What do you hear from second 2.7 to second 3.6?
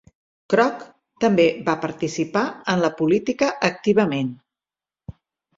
en la política